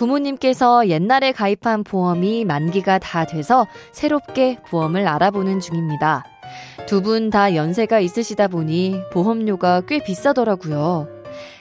[0.00, 6.24] 부모님께서 옛날에 가입한 보험이 만기가 다 돼서 새롭게 보험을 알아보는 중입니다.
[6.86, 11.06] 두 분 다 연세가 있으시다 보니 보험료가 꽤 비싸더라고요.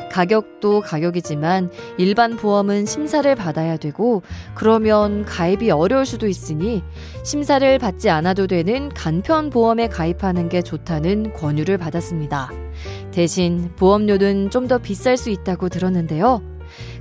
[0.10, 4.24] 가격도 가격이지만 일반 보험은 심사를 받아야 되고
[4.56, 6.82] 그러면 가입이 어려울 수도 있으니
[7.26, 12.50] 심사를 받지 않아도 되는 간편 보험에 가입하는 게 좋다는 권유를 받았습니다.
[13.12, 16.49] 대신 보험료는 좀 더 비쌀 수 있다고 들었는데요.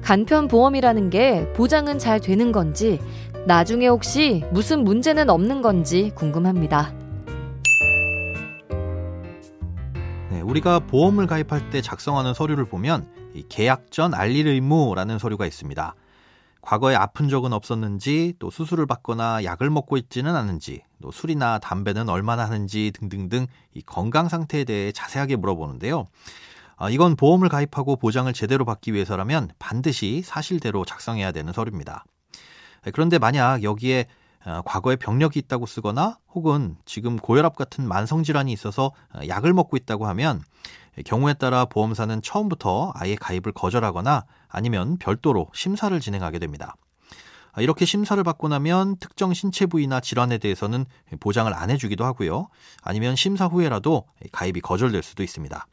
[0.02, 3.00] 간편 보험이라는 게 보장은 잘 되는 건지
[3.46, 6.92] 나중에 혹시 무슨 문제는 없는 건지 궁금합니다.
[10.30, 13.08] 네, 우리가 보험을 가입할 때 작성하는 서류를 보면
[13.48, 15.94] 계약 전 알릴 의무라는 서류가 있습니다.
[16.60, 22.44] 과거에 아픈 적은 없었는지, 또 수술을 받거나 약을 먹고 있지는 않은지, 또 술이나 담배는 얼마나
[22.44, 26.08] 하는지 등등등 이 건강 상태에 대해 자세하게 물어보는데요.
[26.78, 32.04] 아, 이건 보험을 가입하고 보장을 제대로 받기 위해서라면 반드시 사실대로 작성해야 되는 서류입니다.
[32.84, 34.06] 네, 그런데 만약 여기에
[34.46, 40.06] 어, 과거에 병력이 있다고 쓰거나 혹은 지금 고혈압 같은 만성질환이 있어서 어, 약을 먹고 있다고
[40.06, 40.40] 하면
[41.04, 46.76] 경우에 따라 보험사는 처음부터 아예 가입을 거절하거나 아니면 별도로 심사를 진행하게 됩니다.
[47.52, 50.86] 아, 이렇게 심사를 받고 나면 특정 신체 부위나 질환에 대해서는
[51.18, 52.48] 보장을 안 해주기도 하고요.
[52.82, 55.66] 아니면 심사 후에라도 가입이 거절될 수도 있습니다.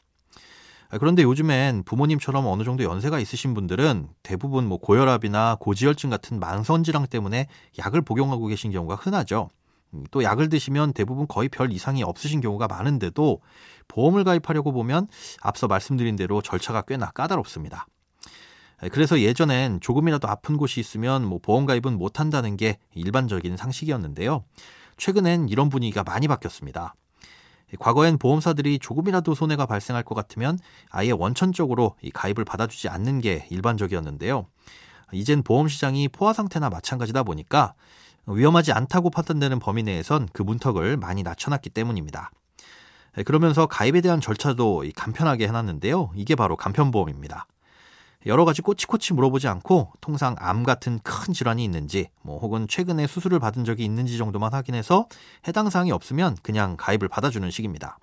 [0.88, 6.82] 아, 그런데 요즘엔 부모님처럼 어느 정도 연세가 있으신 분들은 대부분 뭐 고혈압이나 고지혈증 같은 만성
[6.82, 7.48] 질환 때문에
[7.78, 9.48] 약을 복용하고 계신 경우가 흔하죠.
[9.94, 13.40] 음, 또 약을 드시면 대부분 거의 별 이상이 없으신 경우가 많은데도
[13.88, 15.08] 보험을 가입하려고 보면
[15.40, 17.86] 앞서 말씀드린 대로 절차가 꽤나 까다롭습니다.
[18.78, 24.44] 아, 그래서 예전엔 조금이라도 아픈 곳이 있으면 뭐 보험 가입은 못 한다는 게 일반적인 상식이었는데요.
[24.98, 26.94] 최근엔 이런 분위기가 많이 바뀌었습니다.
[27.78, 30.58] 과거엔 보험사들이 조금이라도 손해가 발생할 것 같으면
[30.90, 34.46] 아예 원천적으로 이 가입을 받아주지 않는 게 일반적이었는데요.
[35.12, 37.74] 이젠 보험 시장이 포화 상태나 마찬가지다 보니까
[38.26, 42.30] 위험하지 않다고 판단되는 범위 내에선 그 문턱을 많이 낮춰놨기 때문입니다.
[43.24, 46.10] 그러면서 가입에 대한 절차도 간편하게 해놨는데요.
[46.16, 47.46] 이게 바로 간편보험입니다.
[48.26, 53.38] 여러 가지 꼬치꼬치 물어보지 않고 통상 암 같은 큰 질환이 있는지 뭐 혹은 최근에 수술을
[53.38, 55.06] 받은 적이 있는지 정도만 확인해서
[55.46, 57.98] 해당 사항이 없으면 그냥 가입을 받아주는 식입니다.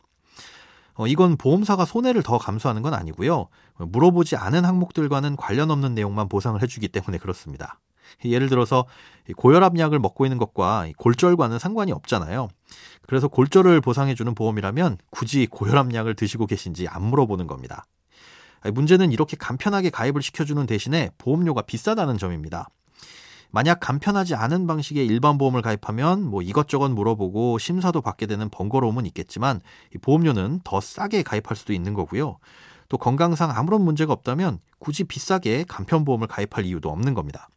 [0.96, 3.48] 어, 이건 보험사가 손해를 더 감수하는 건 아니고요.
[3.78, 7.80] 물어보지 않은 항목들과는 관련 없는 내용만 보상을 해주기 때문에 그렇습니다.
[8.24, 8.86] 예를 들어서
[9.36, 12.48] 고혈압 약을 먹고 있는 것과 골절과는 상관이 없잖아요.
[13.08, 17.86] 그래서 골절을 보상해주는 보험이라면 굳이 고혈압 약을 드시고 계신지 안 물어보는 겁니다.
[18.72, 22.70] 문제는 이렇게 간편하게 가입을 시켜주는 대신에 보험료가 비싸다는 점입니다.
[23.52, 29.62] 만약 간편하지 않은 방식의 일반 보험을 가입하면 뭐 이것저것 물어보고 심사도 받게 되는 번거로움은 있겠지만
[30.02, 32.38] 보험료는 더 싸게 가입할 수도 있는 거고요.
[32.90, 37.50] 또 건강상 아무런 문제가 없다면 굳이 비싸게 간편보험을 가입할 이유도 없는 겁니다.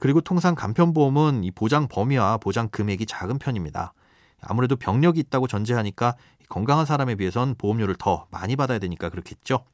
[0.00, 3.94] 그리고 통상 간편보험은 이 보장 범위와 보장 금액이 작은 편입니다.
[4.40, 6.16] 아무래도 병력이 있다고 전제하니까
[6.52, 9.64] 건강한 사람에 비해선 보험료를 더 많이 받아야 되니까 그렇겠죠.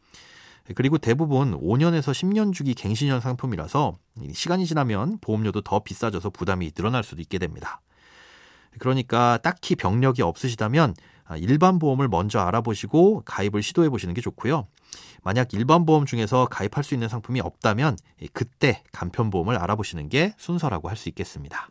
[0.77, 3.99] 그리고 대부분 5년에서 10년 주기 갱신형 상품이라서
[4.33, 7.81] 시간이 지나면 보험료도 더 비싸져서 부담이 늘어날 수도 있게 됩니다.
[8.78, 10.94] 그러니까 딱히 병력이 없으시다면
[11.38, 14.69] 일반 보험을 먼저 알아보시고 가입을 시도해 보시는 게 좋고요.
[15.25, 17.97] 만약 일반 보험 중에서 가입할 수 있는 상품이 없다면
[18.32, 21.70] 그때 간편보험을 알아보시는 게 순서라고 할 수 있겠습니다.